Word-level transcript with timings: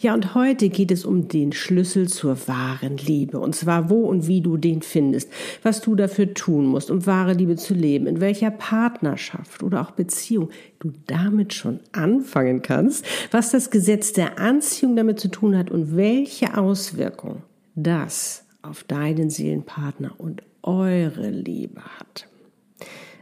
Ja, 0.00 0.12
und 0.12 0.34
heute 0.34 0.68
geht 0.68 0.90
es 0.90 1.04
um 1.04 1.28
den 1.28 1.52
Schlüssel 1.52 2.08
zur 2.08 2.48
wahren 2.48 2.98
Liebe. 2.98 3.38
Und 3.38 3.54
zwar, 3.54 3.88
wo 3.88 4.02
und 4.02 4.26
wie 4.26 4.40
du 4.40 4.56
den 4.56 4.82
findest, 4.82 5.30
was 5.62 5.80
du 5.80 5.94
dafür 5.94 6.34
tun 6.34 6.66
musst, 6.66 6.90
um 6.90 7.06
wahre 7.06 7.32
Liebe 7.32 7.56
zu 7.56 7.72
leben, 7.72 8.06
in 8.06 8.20
welcher 8.20 8.50
Partnerschaft 8.50 9.62
oder 9.62 9.80
auch 9.80 9.92
Beziehung 9.92 10.50
du 10.80 10.92
damit 11.06 11.54
schon 11.54 11.80
anfangen 11.92 12.62
kannst, 12.62 13.06
was 13.30 13.50
das 13.50 13.70
Gesetz 13.70 14.12
der 14.12 14.38
Anziehung 14.38 14.96
damit 14.96 15.20
zu 15.20 15.28
tun 15.28 15.56
hat 15.56 15.70
und 15.70 15.96
welche 15.96 16.58
Auswirkung 16.58 17.42
das 17.74 18.44
auf 18.62 18.84
deinen 18.84 19.30
Seelenpartner 19.30 20.12
und 20.18 20.42
eure 20.62 21.30
Liebe 21.30 21.80
hat. 21.98 22.26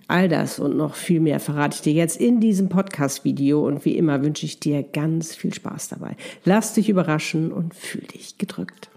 All 0.08 0.28
das 0.28 0.58
und 0.58 0.77
noch 0.77 0.95
viel 0.95 1.20
mehr 1.20 1.41
verrate 1.41 1.77
ich 1.77 1.83
dir 1.83 1.92
jetzt 1.92 2.20
in 2.20 2.41
diesem 2.41 2.69
Podcast-Video 2.69 3.67
und 3.67 3.84
wie 3.84 3.97
immer 3.97 4.22
wünsche 4.22 4.47
ich 4.47 4.61
dir 4.61 4.83
ganz 4.83 5.34
viel 5.34 5.55
Spaß 5.55 5.89
dabei. 5.89 6.17
Lass 6.44 6.75
dich 6.75 6.89
überraschen 6.89 7.53
und 7.53 7.75
fühl 7.75 8.03
dich 8.03 8.39
gedrückt. 8.39 8.91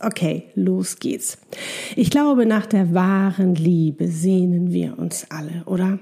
Okay, 0.00 0.44
los 0.54 0.98
geht's. 0.98 1.38
Ich 1.96 2.10
glaube, 2.10 2.44
nach 2.44 2.66
der 2.66 2.92
wahren 2.92 3.54
Liebe 3.54 4.08
sehnen 4.08 4.70
wir 4.70 4.98
uns 4.98 5.26
alle, 5.30 5.62
oder? 5.64 5.98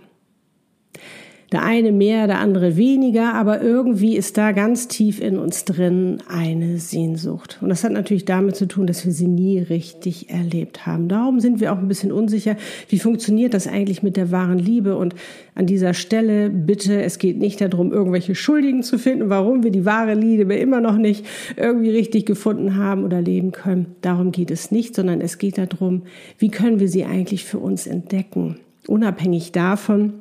Der 1.52 1.62
eine 1.62 1.92
mehr, 1.92 2.26
der 2.26 2.38
andere 2.38 2.78
weniger, 2.78 3.34
aber 3.34 3.60
irgendwie 3.60 4.16
ist 4.16 4.38
da 4.38 4.52
ganz 4.52 4.88
tief 4.88 5.20
in 5.20 5.38
uns 5.38 5.66
drin 5.66 6.16
eine 6.26 6.78
Sehnsucht. 6.78 7.58
Und 7.60 7.68
das 7.68 7.84
hat 7.84 7.92
natürlich 7.92 8.24
damit 8.24 8.56
zu 8.56 8.66
tun, 8.66 8.86
dass 8.86 9.04
wir 9.04 9.12
sie 9.12 9.28
nie 9.28 9.58
richtig 9.58 10.30
erlebt 10.30 10.86
haben. 10.86 11.08
Darum 11.08 11.40
sind 11.40 11.60
wir 11.60 11.74
auch 11.74 11.78
ein 11.78 11.88
bisschen 11.88 12.10
unsicher, 12.10 12.56
wie 12.88 12.98
funktioniert 12.98 13.52
das 13.52 13.66
eigentlich 13.66 14.02
mit 14.02 14.16
der 14.16 14.30
wahren 14.30 14.58
Liebe. 14.58 14.96
Und 14.96 15.14
an 15.54 15.66
dieser 15.66 15.92
Stelle 15.92 16.48
bitte, 16.48 17.02
es 17.02 17.18
geht 17.18 17.36
nicht 17.38 17.60
darum, 17.60 17.92
irgendwelche 17.92 18.34
Schuldigen 18.34 18.82
zu 18.82 18.98
finden, 18.98 19.28
warum 19.28 19.62
wir 19.62 19.70
die 19.70 19.84
wahre 19.84 20.14
Liebe 20.14 20.54
immer 20.54 20.80
noch 20.80 20.96
nicht 20.96 21.26
irgendwie 21.58 21.90
richtig 21.90 22.24
gefunden 22.24 22.76
haben 22.78 23.04
oder 23.04 23.20
leben 23.20 23.52
können. 23.52 23.94
Darum 24.00 24.32
geht 24.32 24.50
es 24.50 24.70
nicht, 24.70 24.94
sondern 24.94 25.20
es 25.20 25.36
geht 25.36 25.58
darum, 25.58 26.04
wie 26.38 26.48
können 26.48 26.80
wir 26.80 26.88
sie 26.88 27.04
eigentlich 27.04 27.44
für 27.44 27.58
uns 27.58 27.86
entdecken. 27.86 28.56
Unabhängig 28.86 29.52
davon, 29.52 30.14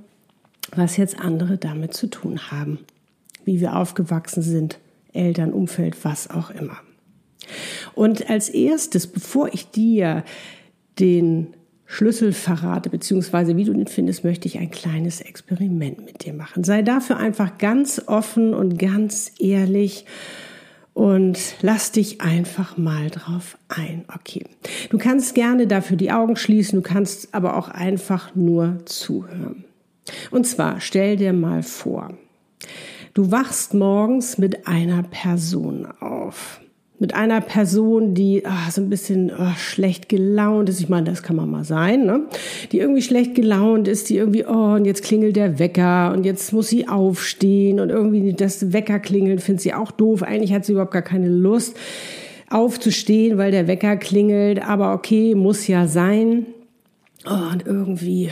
was 0.76 0.98
jetzt 0.98 1.20
andere 1.20 1.58
damit 1.58 1.94
zu 1.94 2.08
tun 2.08 2.52
haben, 2.52 2.80
wie 3.46 3.60
wir 3.60 3.76
aufgewachsen 3.76 4.42
sind, 4.42 4.80
Eltern, 5.14 5.54
Umfeld, 5.54 6.04
was 6.04 6.30
auch 6.30 6.50
immer. 6.52 6.78
Und 7.94 8.30
als 8.30 8.50
erstes, 8.50 9.08
bevor 9.08 9.54
ich 9.54 9.72
dir 9.72 10.24
den 11.00 11.48
Schlüssel 11.86 12.32
verrate, 12.32 12.90
beziehungsweise 12.90 13.58
wie 13.58 13.66
du 13.66 13.74
den 13.74 13.88
findest, 13.88 14.24
möchte 14.24 14.48
ich 14.48 14.60
ein 14.60 14.72
kleines 14.72 15.20
Experiment 15.20 16.06
mit 16.06 16.24
dir 16.24 16.34
machen. 16.34 16.64
Sei 16.64 16.82
dafür 16.84 17.18
einfach 17.18 17.58
ganz 17.58 18.02
offen 18.08 18.54
und 18.54 18.80
ganz 18.80 19.34
ehrlich 19.40 20.06
und 20.94 21.38
lass 21.62 21.92
dich 21.92 22.22
einfach 22.22 22.78
mal 22.78 23.10
drauf 23.10 23.58
ein. 23.68 24.06
Okay. 24.14 24.46
Du 24.90 24.98
kannst 24.98 25.36
gerne 25.36 25.68
dafür 25.68 25.98
die 25.98 26.12
Augen 26.12 26.38
schließen, 26.38 26.82
du 26.82 26.88
kannst 26.88 27.34
aber 27.34 27.58
auch 27.58 27.68
einfach 27.68 28.36
nur 28.36 28.86
zuhören. 28.86 29.66
Und 30.32 30.46
zwar 30.46 30.82
stell 30.82 31.16
dir 31.18 31.34
mal 31.34 31.64
vor, 31.64 32.14
du 33.14 33.32
wachst 33.32 33.74
morgens 33.74 34.38
mit 34.38 34.68
einer 34.68 35.04
Person 35.04 35.88
auf. 36.00 36.60
Mit 37.00 37.16
einer 37.16 37.42
Person, 37.42 38.14
die 38.14 38.46
ah, 38.46 38.70
so 38.70 38.80
ein 38.80 38.90
bisschen 38.90 39.32
oh, 39.36 39.56
schlecht 39.58 40.08
gelaunt 40.08 40.70
ist. 40.70 40.80
Ich 40.80 40.88
meine, 40.88 41.10
das 41.10 41.24
kann 41.24 41.36
man 41.36 41.50
mal 41.50 41.64
sein, 41.64 42.06
ne? 42.06 42.28
Die 42.72 42.78
irgendwie 42.78 43.02
schlecht 43.02 43.34
gelaunt 43.34 43.88
ist, 43.88 44.12
die 44.12 44.18
irgendwie, 44.18 44.46
oh, 44.46 44.76
und 44.76 44.86
jetzt 44.86 45.04
klingelt 45.04 45.36
der 45.36 45.58
Wecker 45.58 46.14
und 46.14 46.26
jetzt 46.28 46.54
muss 46.54 46.68
sie 46.68 46.88
aufstehen 46.88 47.80
und 47.80 47.90
irgendwie 47.90 48.34
das 48.34 48.72
Wecker 48.72 49.00
klingeln 49.00 49.40
findet 49.40 49.64
sie 49.64 49.74
auch 49.74 49.90
doof. 49.90 50.22
Eigentlich 50.22 50.54
hat 50.54 50.64
sie 50.64 50.74
überhaupt 50.74 50.94
gar 50.94 51.02
keine 51.02 51.28
Lust 51.28 51.76
aufzustehen, 52.52 53.40
weil 53.40 53.50
der 53.50 53.68
Wecker 53.68 53.98
klingelt. 53.98 54.64
Aber 54.64 54.94
okay, 54.94 55.34
muss 55.34 55.68
ja 55.68 55.88
sein. 55.88 56.46
Oh, 57.26 57.52
und 57.52 57.66
irgendwie 57.66 58.30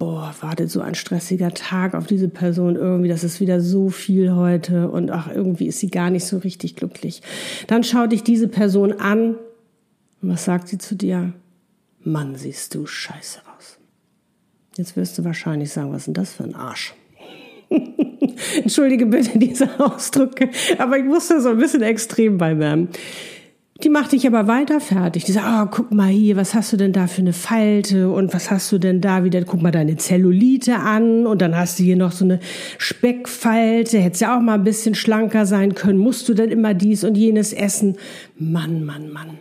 boah, 0.00 0.34
wartet 0.40 0.70
so 0.70 0.80
ein 0.80 0.94
stressiger 0.94 1.52
Tag 1.52 1.94
auf 1.94 2.06
diese 2.06 2.28
Person 2.28 2.74
irgendwie, 2.74 3.10
das 3.10 3.22
ist 3.22 3.38
wieder 3.38 3.60
so 3.60 3.90
viel 3.90 4.34
heute 4.34 4.90
und 4.90 5.10
ach, 5.10 5.30
irgendwie 5.30 5.66
ist 5.66 5.78
sie 5.78 5.90
gar 5.90 6.08
nicht 6.08 6.24
so 6.24 6.38
richtig 6.38 6.74
glücklich. 6.74 7.20
Dann 7.66 7.84
schau 7.84 8.06
dich 8.06 8.24
diese 8.24 8.48
Person 8.48 8.92
an 8.92 9.36
und 10.22 10.30
was 10.30 10.46
sagt 10.46 10.68
sie 10.68 10.78
zu 10.78 10.96
dir? 10.96 11.34
Mann, 12.02 12.34
siehst 12.34 12.74
du 12.74 12.86
scheiße 12.86 13.40
aus. 13.56 13.78
Jetzt 14.78 14.96
wirst 14.96 15.18
du 15.18 15.24
wahrscheinlich 15.24 15.70
sagen, 15.70 15.92
was 15.92 15.98
ist 15.98 16.06
denn 16.06 16.14
das 16.14 16.32
für 16.32 16.44
ein 16.44 16.54
Arsch? 16.54 16.94
Entschuldige 18.56 19.04
bitte 19.04 19.38
diese 19.38 19.68
Ausdrücke, 19.78 20.48
aber 20.78 20.96
ich 20.96 21.04
musste 21.04 21.42
so 21.42 21.50
ein 21.50 21.58
bisschen 21.58 21.82
extrem 21.82 22.38
bei 22.38 22.58
werden. 22.58 22.88
Die 23.82 23.88
macht 23.88 24.12
dich 24.12 24.26
aber 24.26 24.46
weiter 24.46 24.78
fertig. 24.78 25.24
Die 25.24 25.32
sagt, 25.32 25.46
oh, 25.48 25.74
guck 25.74 25.92
mal 25.92 26.08
hier, 26.08 26.36
was 26.36 26.54
hast 26.54 26.70
du 26.72 26.76
denn 26.76 26.92
da 26.92 27.06
für 27.06 27.22
eine 27.22 27.32
Falte 27.32 28.10
und 28.10 28.34
was 28.34 28.50
hast 28.50 28.70
du 28.72 28.78
denn 28.78 29.00
da 29.00 29.24
wieder? 29.24 29.42
Guck 29.44 29.62
mal 29.62 29.70
deine 29.70 29.96
Zellulite 29.96 30.76
an 30.76 31.26
und 31.26 31.40
dann 31.40 31.56
hast 31.56 31.78
du 31.78 31.84
hier 31.84 31.96
noch 31.96 32.12
so 32.12 32.26
eine 32.26 32.40
Speckfalte. 32.76 33.98
Hättest 33.98 34.20
ja 34.20 34.36
auch 34.36 34.42
mal 34.42 34.54
ein 34.54 34.64
bisschen 34.64 34.94
schlanker 34.94 35.46
sein 35.46 35.74
können. 35.74 35.98
Musst 35.98 36.28
du 36.28 36.34
denn 36.34 36.50
immer 36.50 36.74
dies 36.74 37.04
und 37.04 37.16
jenes 37.16 37.54
essen? 37.54 37.96
Mann, 38.36 38.84
Mann, 38.84 39.10
Mann. 39.10 39.38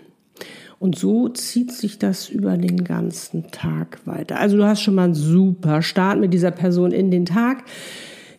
Und 0.79 0.97
so 0.97 1.27
zieht 1.27 1.73
sich 1.73 1.99
das 1.99 2.29
über 2.29 2.55
den 2.55 2.85
ganzen 2.85 3.51
Tag 3.51 3.99
weiter. 4.05 4.39
Also 4.39 4.55
du 4.55 4.63
hast 4.63 4.81
schon 4.81 4.95
mal 4.95 5.03
einen 5.03 5.15
super 5.15 5.81
Start 5.81 6.17
mit 6.17 6.33
dieser 6.33 6.51
Person 6.51 6.93
in 6.93 7.11
den 7.11 7.25
Tag. 7.25 7.65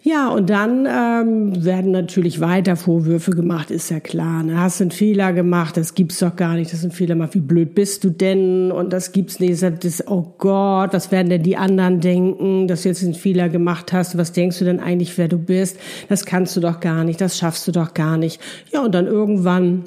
Ja, 0.03 0.31
und 0.31 0.49
dann 0.49 0.87
ähm, 0.87 1.62
werden 1.62 1.91
natürlich 1.91 2.41
weiter 2.41 2.77
Vorwürfe 2.77 3.33
gemacht, 3.33 3.71
ist 3.71 3.91
ja 3.91 4.00
klar. 4.00 4.43
Ne? 4.43 4.59
Hast 4.59 4.81
einen 4.81 4.93
Fehler 4.93 5.34
gemacht, 5.34 5.77
das 5.77 5.94
gibt's 5.94 6.21
doch 6.21 6.37
gar 6.37 6.55
nicht, 6.55 6.72
dass 6.72 6.81
du 6.81 6.87
einen 6.87 6.93
Fehler 6.93 7.16
machst. 7.16 7.34
Wie 7.34 7.41
blöd 7.41 7.75
bist 7.75 8.03
du 8.05 8.09
denn? 8.09 8.72
Und 8.72 8.94
das 8.94 9.12
gibt's 9.12 9.41
nicht. 9.41 9.62
Das, 9.62 10.09
oh 10.09 10.34
Gott, 10.39 10.94
was 10.94 11.12
werden 11.12 11.28
denn 11.28 11.43
die 11.43 11.59
anderen 11.59 12.00
denken, 12.00 12.66
dass 12.66 12.83
du 12.83 12.89
jetzt 12.89 13.05
einen 13.05 13.12
Fehler 13.12 13.50
gemacht 13.50 13.93
hast? 13.93 14.16
Was 14.16 14.33
denkst 14.33 14.59
du 14.59 14.65
denn 14.65 14.81
eigentlich, 14.81 15.16
wer 15.19 15.28
du 15.28 15.37
bist? 15.37 15.78
Das 16.09 16.25
kannst 16.25 16.56
du 16.56 16.60
doch 16.60 16.81
gar 16.81 17.05
nicht, 17.05 17.21
das 17.21 17.37
schaffst 17.37 17.69
du 17.69 17.72
doch 17.72 17.93
gar 17.93 18.16
nicht. 18.16 18.41
Ja, 18.72 18.83
und 18.83 18.94
dann 18.94 19.06
irgendwann 19.06 19.84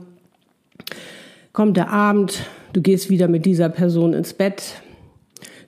kommt 1.54 1.76
der 1.76 1.90
Abend, 1.90 2.46
du 2.74 2.82
gehst 2.82 3.10
wieder 3.10 3.28
mit 3.28 3.48
dieser 3.48 3.70
Person 3.70 4.14
ins 4.14 4.34
Bett, 4.34 4.83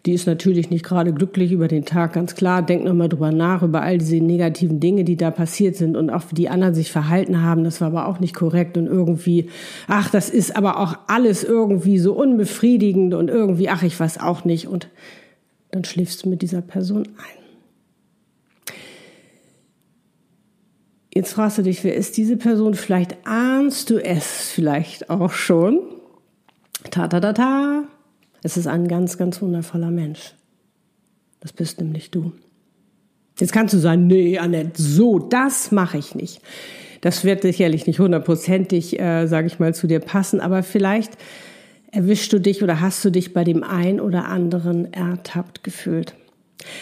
die 0.05 0.13
ist 0.13 0.27
natürlich 0.27 0.69
nicht 0.69 0.85
gerade 0.85 1.13
glücklich 1.13 1.51
über 1.51 1.67
den 1.67 1.83
Tag, 1.83 2.13
ganz 2.13 2.35
klar. 2.35 2.61
Denk 2.61 2.83
nochmal 2.83 3.09
drüber 3.09 3.31
nach, 3.31 3.63
über 3.63 3.81
all 3.81 3.97
diese 3.97 4.17
negativen 4.17 4.79
Dinge, 4.79 5.03
die 5.03 5.17
da 5.17 5.31
passiert 5.31 5.75
sind 5.75 5.97
und 5.97 6.11
auch 6.11 6.23
wie 6.29 6.35
die 6.35 6.49
anderen 6.49 6.75
sich 6.75 6.91
verhalten 6.91 7.41
haben. 7.41 7.63
Das 7.63 7.81
war 7.81 7.87
aber 7.87 8.07
auch 8.07 8.19
nicht 8.19 8.35
korrekt 8.35 8.77
und 8.77 8.85
irgendwie, 8.85 9.49
ach, 9.87 10.09
das 10.11 10.29
ist 10.29 10.55
aber 10.55 10.79
auch 10.79 10.95
alles 11.07 11.43
irgendwie 11.43 11.97
so 11.97 12.13
unbefriedigend 12.13 13.15
und 13.15 13.29
irgendwie, 13.29 13.69
ach, 13.69 13.81
ich 13.81 13.99
weiß 13.99 14.19
auch 14.19 14.45
nicht. 14.45 14.67
Und 14.67 14.89
dann 15.71 15.83
schläfst 15.83 16.23
du 16.23 16.29
mit 16.29 16.43
dieser 16.43 16.61
Person 16.61 17.07
ein. 17.17 17.45
Jetzt 21.15 21.33
fragst 21.33 21.57
du 21.57 21.63
dich, 21.63 21.83
wer 21.83 21.95
ist 21.95 22.17
diese 22.17 22.37
Person? 22.37 22.75
Vielleicht 22.75 23.25
ahnst 23.25 23.89
du 23.89 23.97
es 24.03 24.51
vielleicht 24.51 25.09
auch 25.09 25.31
schon. 25.31 25.79
Ta 26.91 27.07
ta 27.07 27.19
ta 27.19 27.33
ta. 27.33 27.87
Es 28.45 28.57
ist 28.57 28.67
ein 28.67 28.87
ganz, 28.87 29.17
ganz 29.17 29.41
wundervoller 29.41 29.89
Mensch. 29.89 30.35
Das 31.39 31.51
bist 31.51 31.81
nämlich 31.81 32.11
du. 32.11 32.31
Jetzt 33.39 33.51
kannst 33.51 33.73
du 33.73 33.79
sagen, 33.79 34.05
nee, 34.05 34.37
Annette, 34.37 34.79
so, 34.79 35.17
das 35.17 35.71
mache 35.71 35.97
ich 35.97 36.13
nicht. 36.13 36.43
Das 37.01 37.23
wird 37.23 37.41
sicherlich 37.41 37.87
nicht 37.87 37.97
hundertprozentig, 37.97 38.99
äh, 38.99 39.25
sage 39.25 39.47
ich 39.47 39.57
mal, 39.57 39.73
zu 39.73 39.87
dir 39.87 39.99
passen, 39.99 40.41
aber 40.41 40.61
vielleicht 40.61 41.13
erwischst 41.91 42.31
du 42.33 42.39
dich 42.39 42.61
oder 42.61 42.81
hast 42.81 43.03
du 43.03 43.09
dich 43.09 43.33
bei 43.33 43.43
dem 43.43 43.63
einen 43.63 43.99
oder 43.99 44.25
anderen 44.25 44.93
ertappt 44.93 45.63
gefühlt? 45.63 46.13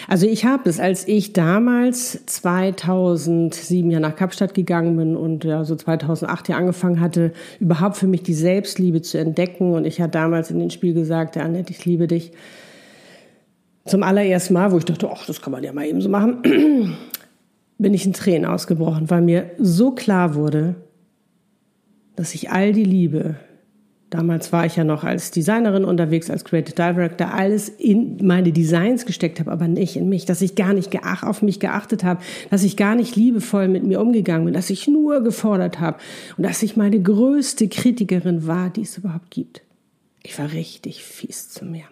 Also 0.07 0.27
ich 0.27 0.45
habe 0.45 0.69
es, 0.69 0.79
als 0.79 1.07
ich 1.07 1.33
damals 1.33 2.25
2007 2.25 3.89
ja 3.89 3.99
nach 3.99 4.15
Kapstadt 4.15 4.53
gegangen 4.53 4.95
bin 4.97 5.15
und 5.15 5.43
ja 5.43 5.65
so 5.65 5.75
2008 5.75 6.49
ja 6.49 6.57
angefangen 6.57 6.99
hatte, 6.99 7.33
überhaupt 7.59 7.97
für 7.97 8.07
mich 8.07 8.23
die 8.23 8.33
Selbstliebe 8.33 9.01
zu 9.01 9.17
entdecken 9.17 9.73
und 9.73 9.85
ich 9.85 9.99
hatte 9.99 10.11
damals 10.11 10.51
in 10.51 10.59
den 10.59 10.69
Spiel 10.69 10.93
gesagt, 10.93 11.35
ja, 11.35 11.43
Annette, 11.43 11.71
ich 11.71 11.85
liebe 11.85 12.07
dich. 12.07 12.31
Zum 13.85 14.03
allerersten 14.03 14.53
Mal, 14.53 14.71
wo 14.71 14.77
ich 14.77 14.85
dachte, 14.85 15.09
ach, 15.11 15.25
das 15.25 15.41
kann 15.41 15.51
man 15.51 15.63
ja 15.63 15.73
mal 15.73 15.85
eben 15.85 16.01
so 16.01 16.09
machen, 16.09 16.41
bin 17.77 17.93
ich 17.93 18.05
in 18.05 18.13
Tränen 18.13 18.45
ausgebrochen, 18.45 19.09
weil 19.09 19.21
mir 19.21 19.51
so 19.57 19.91
klar 19.91 20.35
wurde, 20.35 20.75
dass 22.15 22.35
ich 22.35 22.51
all 22.51 22.71
die 22.71 22.85
Liebe, 22.85 23.35
Damals 24.13 24.53
war 24.53 24.63
ich 24.67 24.75
ja 24.75 24.83
noch 24.83 25.03
als 25.03 25.31
Designerin 25.31 25.85
unterwegs, 25.85 26.29
als 26.29 26.45
Creative 26.45 26.75
Director, 26.75 27.33
alles 27.33 27.67
in 27.67 28.19
meine 28.21 28.51
Designs 28.51 29.07
gesteckt 29.07 29.39
habe, 29.39 29.51
aber 29.51 29.67
nicht 29.67 29.95
in 29.95 30.07
mich, 30.07 30.25
dass 30.25 30.43
ich 30.43 30.53
gar 30.53 30.73
nicht 30.73 30.95
auf 31.23 31.41
mich 31.41 31.59
geachtet 31.59 32.03
habe, 32.03 32.21
dass 32.51 32.63
ich 32.63 32.77
gar 32.77 32.93
nicht 32.93 33.15
liebevoll 33.15 33.67
mit 33.67 33.83
mir 33.83 33.99
umgegangen 33.99 34.45
bin, 34.45 34.53
dass 34.53 34.69
ich 34.69 34.87
nur 34.87 35.21
gefordert 35.21 35.79
habe 35.79 35.97
und 36.37 36.43
dass 36.43 36.61
ich 36.61 36.77
meine 36.77 37.01
größte 37.01 37.67
Kritikerin 37.69 38.45
war, 38.45 38.69
die 38.69 38.83
es 38.83 38.99
überhaupt 38.99 39.31
gibt. 39.31 39.63
Ich 40.21 40.37
war 40.37 40.51
richtig 40.51 41.03
fies 41.03 41.49
zu 41.49 41.65
mir. 41.65 41.85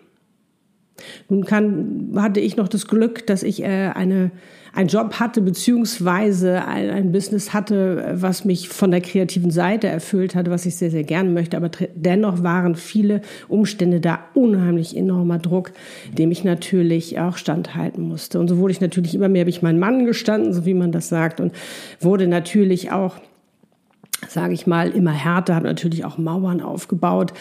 Nun 1.28 1.44
kann, 1.44 2.12
hatte 2.18 2.40
ich 2.40 2.56
noch 2.56 2.68
das 2.68 2.86
Glück, 2.86 3.26
dass 3.26 3.42
ich 3.42 3.64
äh, 3.64 3.90
eine 3.96 4.30
einen 4.74 4.88
Job 4.88 5.20
hatte, 5.20 5.42
beziehungsweise 5.42 6.66
ein, 6.66 6.90
ein 6.90 7.12
Business 7.12 7.54
hatte, 7.54 8.16
was 8.16 8.46
mich 8.46 8.70
von 8.70 8.92
der 8.92 9.02
kreativen 9.02 9.52
Seite 9.52 9.88
erfüllt 9.88 10.34
hatte, 10.34 10.50
was 10.50 10.66
ich 10.66 10.76
sehr, 10.76 10.92
sehr 10.92 11.04
gerne 11.04 11.30
möchte. 11.30 11.58
Aber 11.58 11.70
dennoch 11.96 12.42
waren 12.44 12.76
viele 12.76 13.22
Umstände 13.50 14.00
da 14.00 14.20
unheimlich 14.34 14.96
enormer 14.96 15.40
Druck, 15.40 15.72
dem 16.18 16.32
ich 16.32 16.44
natürlich 16.44 17.20
auch 17.20 17.38
standhalten 17.38 18.08
musste. 18.08 18.40
Und 18.40 18.48
so 18.48 18.58
wurde 18.58 18.72
ich 18.72 18.82
natürlich 18.82 19.14
immer 19.14 19.30
mehr, 19.30 19.42
habe 19.42 19.50
ich 19.50 19.62
meinen 19.62 19.80
Mann 19.80 20.06
gestanden, 20.06 20.54
so 20.54 20.66
wie 20.66 20.74
man 20.74 20.92
das 20.92 21.10
sagt, 21.10 21.42
und 21.42 21.52
wurde 22.00 22.28
natürlich 22.28 22.92
auch 22.92 23.18
sage 24.28 24.54
ich 24.54 24.68
mal, 24.68 24.92
immer 24.92 25.12
härter, 25.12 25.56
habe 25.56 25.66
natürlich 25.66 26.06
auch 26.06 26.20
Mauern 26.20 26.62
aufgebaut, 26.62 27.34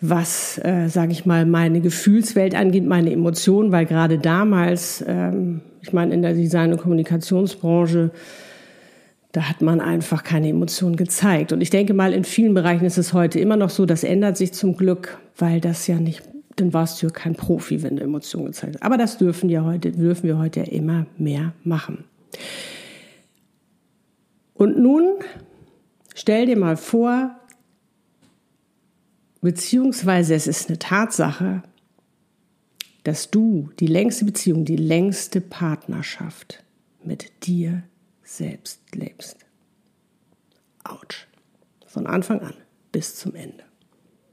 was, 0.00 0.60
äh, 0.62 0.88
sage 0.88 1.12
ich 1.12 1.26
mal, 1.26 1.46
meine 1.46 1.80
Gefühlswelt 1.80 2.54
angeht, 2.54 2.84
meine 2.84 3.10
Emotionen, 3.10 3.72
weil 3.72 3.86
gerade 3.86 4.18
damals, 4.18 5.02
ähm, 5.06 5.62
ich 5.82 5.92
meine, 5.92 6.14
in 6.14 6.22
der 6.22 6.34
Design- 6.34 6.72
und 6.72 6.80
Kommunikationsbranche, 6.80 8.10
da 9.32 9.48
hat 9.48 9.60
man 9.60 9.80
einfach 9.80 10.24
keine 10.24 10.48
Emotionen 10.48 10.96
gezeigt. 10.96 11.52
Und 11.52 11.60
ich 11.60 11.70
denke 11.70 11.94
mal, 11.94 12.12
in 12.12 12.24
vielen 12.24 12.54
Bereichen 12.54 12.84
ist 12.84 12.98
es 12.98 13.12
heute 13.12 13.38
immer 13.38 13.56
noch 13.56 13.70
so, 13.70 13.86
das 13.86 14.04
ändert 14.04 14.36
sich 14.36 14.52
zum 14.52 14.76
Glück, 14.76 15.18
weil 15.36 15.60
das 15.60 15.86
ja 15.86 15.96
nicht, 15.96 16.22
dann 16.56 16.72
warst 16.72 17.02
du 17.02 17.06
ja 17.06 17.12
kein 17.12 17.34
Profi, 17.34 17.82
wenn 17.82 17.96
du 17.96 18.02
Emotionen 18.02 18.46
gezeigt 18.46 18.76
hast. 18.76 18.82
Aber 18.82 18.96
das 18.96 19.18
dürfen 19.18 19.50
ja 19.50 19.64
heute, 19.64 19.92
dürfen 19.92 20.24
wir 20.24 20.38
heute 20.38 20.60
ja 20.60 20.66
immer 20.66 21.06
mehr 21.18 21.52
machen. 21.62 22.04
Und 24.54 24.78
nun 24.78 25.18
stell 26.14 26.46
dir 26.46 26.58
mal 26.58 26.76
vor, 26.76 27.30
beziehungsweise 29.40 30.34
es 30.34 30.46
ist 30.46 30.68
eine 30.68 30.78
Tatsache, 30.78 31.62
dass 33.04 33.30
du 33.30 33.70
die 33.78 33.86
längste 33.86 34.24
Beziehung, 34.24 34.64
die 34.64 34.76
längste 34.76 35.40
Partnerschaft 35.40 36.62
mit 37.02 37.46
dir 37.46 37.82
selbst 38.22 38.80
lebst. 38.94 39.36
Autsch. 40.84 41.26
Von 41.86 42.06
Anfang 42.06 42.40
an 42.40 42.54
bis 42.92 43.16
zum 43.16 43.34
Ende. 43.34 43.64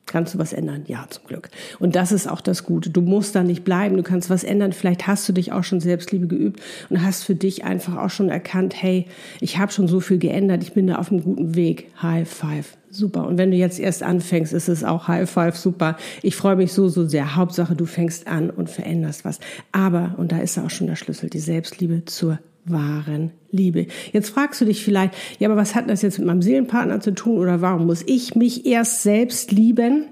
Kannst 0.06 0.36
du 0.36 0.38
was 0.38 0.54
ändern? 0.54 0.84
Ja, 0.88 1.08
zum 1.10 1.26
Glück. 1.26 1.50
Und 1.80 1.96
das 1.96 2.12
ist 2.12 2.28
auch 2.28 2.42
das 2.42 2.64
Gute. 2.64 2.90
Du 2.92 3.02
musst 3.02 3.36
da 3.36 3.44
nicht 3.44 3.64
bleiben. 3.64 3.98
Du 3.98 4.04
kannst 4.04 4.30
was 4.30 4.44
ändern. 4.44 4.72
Vielleicht 4.72 5.08
hast 5.08 5.28
du 5.28 5.34
dich 5.34 5.52
auch 5.52 5.64
schon 5.64 5.82
Selbstliebe 5.82 6.28
geübt 6.28 6.62
und 6.90 7.04
hast 7.04 7.24
für 7.24 7.34
dich 7.34 7.64
einfach 7.64 7.98
auch 7.98 8.12
schon 8.12 8.30
erkannt, 8.30 8.82
hey, 8.82 9.08
ich 9.42 9.58
habe 9.58 9.72
schon 9.72 9.88
so 9.88 10.00
viel 10.00 10.20
geändert. 10.20 10.62
Ich 10.62 10.74
bin 10.74 10.88
da 10.88 10.98
auf 10.98 11.12
einem 11.12 11.24
guten 11.24 11.56
Weg. 11.56 11.92
High 12.02 12.30
five. 12.30 12.78
Super. 12.96 13.28
Und 13.28 13.38
wenn 13.38 13.52
du 13.52 13.58
jetzt 13.58 13.80
erst 13.80 14.04
anfängst, 14.04 14.54
ist 14.54 14.70
es 14.70 14.84
auch 14.84 15.08
High 15.08 15.30
five. 15.30 15.58
Super. 15.58 15.98
Ich 16.22 16.36
freue 16.36 16.56
mich 16.56 16.72
so, 16.74 16.88
so 16.88 17.06
sehr. 17.06 17.36
Hauptsache, 17.36 17.76
du 17.76 17.86
fängst 17.86 18.28
an 18.28 18.50
und 18.50 18.70
veränderst 18.70 19.26
was. 19.26 19.40
Aber, 19.72 20.16
und 20.18 20.32
da 20.32 20.40
ist 20.40 20.58
auch 20.58 20.70
schon 20.70 20.88
der 20.88 20.96
Schlüssel, 20.96 21.30
die 21.30 21.40
Selbstliebe 21.40 22.06
zur 22.06 22.40
wahren 22.66 23.32
Liebe. 23.52 23.88
Jetzt 24.12 24.30
fragst 24.30 24.60
du 24.62 24.66
dich 24.66 24.84
vielleicht, 24.84 25.14
ja, 25.40 25.48
aber 25.50 25.58
was 25.58 25.76
hat 25.76 25.90
das 25.90 26.02
jetzt 26.02 26.18
mit 26.18 26.28
meinem 26.28 26.42
Seelenpartner 26.42 27.00
zu 27.00 27.14
tun 27.14 27.38
oder 27.38 27.62
warum 27.62 27.86
muss 27.86 28.04
ich 28.06 28.36
mich 28.36 28.66
erst 28.66 29.04
selbst 29.04 29.52
lieben, 29.52 30.06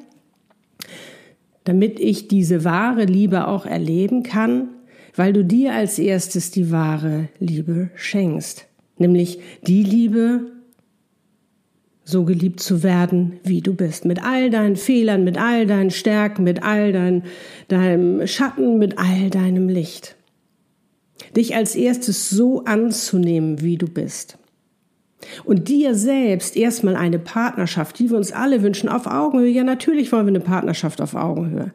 damit 1.64 2.00
ich 2.00 2.28
diese 2.28 2.64
wahre 2.64 3.06
Liebe 3.06 3.48
auch 3.48 3.66
erleben 3.66 4.24
kann, 4.24 4.70
weil 5.16 5.34
du 5.34 5.44
dir 5.44 5.74
als 5.74 5.98
erstes 6.00 6.52
die 6.52 6.72
wahre 6.72 7.30
Liebe 7.40 7.90
schenkst, 7.96 8.68
nämlich 8.98 9.40
die 9.66 9.84
Liebe, 9.84 10.52
so 12.06 12.26
geliebt 12.26 12.60
zu 12.60 12.84
werden, 12.84 13.40
wie 13.44 13.62
du 13.62 13.74
bist, 13.74 14.06
mit 14.06 14.24
all 14.24 14.50
deinen 14.50 14.76
Fehlern, 14.76 15.24
mit 15.24 15.38
all 15.38 15.66
deinen 15.66 15.92
Stärken, 15.92 16.44
mit 16.44 16.64
all 16.64 16.92
dein, 16.92 17.24
deinem 17.70 18.28
Schatten, 18.28 18.78
mit 18.78 18.98
all 18.98 19.30
deinem 19.30 19.70
Licht 19.70 20.16
dich 21.36 21.56
als 21.56 21.76
erstes 21.76 22.30
so 22.30 22.64
anzunehmen, 22.66 23.62
wie 23.62 23.78
du 23.78 23.88
bist. 23.88 24.38
Und 25.46 25.70
dir 25.70 25.96
selbst 25.96 26.58
erstmal 26.58 26.96
eine 26.96 27.20
Partnerschaft, 27.20 27.98
die 27.98 28.10
wir 28.10 28.18
uns 28.18 28.34
alle 28.34 28.62
wünschen, 28.62 28.90
auf 28.90 29.08
Augenhöhe. 29.08 29.50
Ja, 29.50 29.64
natürlich 29.64 30.12
wollen 30.12 30.26
wir 30.26 30.32
eine 30.32 30.42
Partnerschaft 30.42 31.00
auf 31.00 31.16
Augenhöhe. 31.16 31.72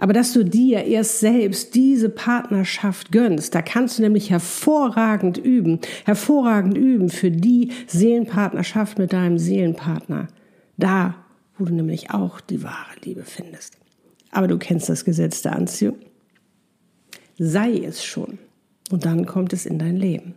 Aber 0.00 0.14
dass 0.14 0.32
du 0.32 0.44
dir 0.44 0.84
erst 0.86 1.20
selbst 1.20 1.74
diese 1.74 2.08
Partnerschaft 2.08 3.12
gönnst, 3.12 3.54
da 3.54 3.60
kannst 3.60 3.98
du 3.98 4.02
nämlich 4.02 4.30
hervorragend 4.30 5.36
üben, 5.36 5.78
hervorragend 6.06 6.76
üben 6.76 7.10
für 7.10 7.30
die 7.30 7.70
Seelenpartnerschaft 7.86 8.98
mit 8.98 9.12
deinem 9.12 9.38
Seelenpartner. 9.38 10.28
Da, 10.78 11.16
wo 11.58 11.66
du 11.66 11.74
nämlich 11.74 12.10
auch 12.10 12.40
die 12.40 12.62
wahre 12.62 12.96
Liebe 13.04 13.24
findest. 13.24 13.76
Aber 14.30 14.48
du 14.48 14.56
kennst 14.56 14.88
das 14.88 15.04
Gesetz 15.04 15.42
der 15.42 15.54
Anziehung. 15.54 15.96
Sei 17.38 17.76
es 17.76 18.02
schon. 18.02 18.38
Und 18.90 19.04
dann 19.04 19.26
kommt 19.26 19.52
es 19.52 19.66
in 19.66 19.78
dein 19.78 19.96
Leben. 19.96 20.34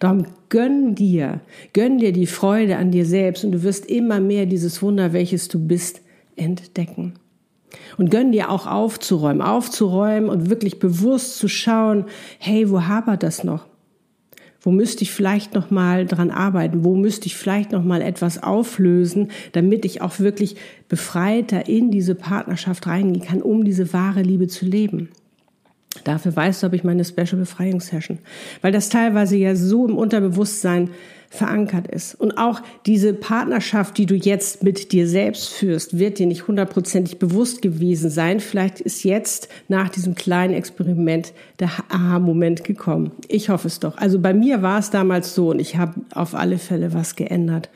Darum 0.00 0.26
gönn 0.50 0.94
dir, 0.94 1.40
gönn 1.72 1.96
dir 1.96 2.12
die 2.12 2.26
Freude 2.26 2.76
an 2.76 2.90
dir 2.90 3.06
selbst 3.06 3.42
und 3.42 3.52
du 3.52 3.62
wirst 3.62 3.86
immer 3.86 4.20
mehr 4.20 4.44
dieses 4.44 4.82
Wunder, 4.82 5.14
welches 5.14 5.48
du 5.48 5.58
bist, 5.58 6.02
entdecken. 6.36 7.14
Und 7.96 8.10
gönn 8.10 8.32
dir 8.32 8.50
auch 8.50 8.66
aufzuräumen, 8.66 9.42
aufzuräumen 9.42 10.30
und 10.30 10.50
wirklich 10.50 10.78
bewusst 10.78 11.38
zu 11.38 11.48
schauen, 11.48 12.04
hey, 12.38 12.70
wo 12.70 12.84
hapert 12.86 13.22
das 13.22 13.44
noch? 13.44 13.66
Wo 14.60 14.72
müsste 14.72 15.02
ich 15.02 15.12
vielleicht 15.12 15.54
noch 15.54 15.70
mal 15.70 16.04
dran 16.04 16.30
arbeiten? 16.30 16.84
Wo 16.84 16.94
müsste 16.94 17.26
ich 17.26 17.36
vielleicht 17.36 17.72
noch 17.72 17.84
mal 17.84 18.02
etwas 18.02 18.42
auflösen, 18.42 19.30
damit 19.52 19.84
ich 19.84 20.02
auch 20.02 20.18
wirklich 20.18 20.56
befreiter 20.88 21.68
in 21.68 21.90
diese 21.90 22.14
Partnerschaft 22.14 22.86
reingehen 22.86 23.24
kann, 23.24 23.42
um 23.42 23.64
diese 23.64 23.92
wahre 23.92 24.22
Liebe 24.22 24.48
zu 24.48 24.66
leben? 24.66 25.10
Dafür 26.04 26.34
weißt 26.34 26.62
du, 26.62 26.66
habe 26.66 26.76
ich 26.76 26.84
meine 26.84 27.04
Special 27.04 27.36
Befreiungssession, 27.36 28.18
weil 28.60 28.72
das 28.72 28.88
teilweise 28.88 29.36
ja 29.36 29.54
so 29.54 29.86
im 29.86 29.96
Unterbewusstsein 29.96 30.90
verankert 31.30 31.86
ist. 31.88 32.14
Und 32.14 32.38
auch 32.38 32.62
diese 32.86 33.12
Partnerschaft, 33.12 33.98
die 33.98 34.06
du 34.06 34.14
jetzt 34.14 34.62
mit 34.62 34.92
dir 34.92 35.06
selbst 35.06 35.50
führst, 35.50 35.98
wird 35.98 36.18
dir 36.18 36.26
nicht 36.26 36.48
hundertprozentig 36.48 37.18
bewusst 37.18 37.60
gewesen 37.60 38.10
sein. 38.10 38.40
Vielleicht 38.40 38.80
ist 38.80 39.04
jetzt 39.04 39.48
nach 39.68 39.90
diesem 39.90 40.14
kleinen 40.14 40.54
Experiment 40.54 41.32
der 41.60 41.70
Aha-Moment 41.90 42.64
gekommen. 42.64 43.12
Ich 43.28 43.50
hoffe 43.50 43.68
es 43.68 43.78
doch. 43.78 43.98
Also 43.98 44.18
bei 44.18 44.32
mir 44.32 44.62
war 44.62 44.78
es 44.78 44.90
damals 44.90 45.34
so 45.34 45.50
und 45.50 45.60
ich 45.60 45.76
habe 45.76 46.00
auf 46.14 46.34
alle 46.34 46.58
Fälle 46.58 46.94
was 46.94 47.14
geändert. 47.14 47.68